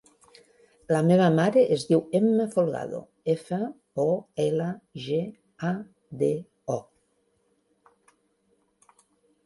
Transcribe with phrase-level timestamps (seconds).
[0.93, 3.03] La meva mare es diu Emma Folgado:
[3.35, 3.61] efa,
[4.07, 4.07] o,
[4.49, 4.71] ela,
[5.07, 5.21] ge,
[5.71, 5.77] a,
[6.23, 6.35] de,
[6.79, 6.81] o.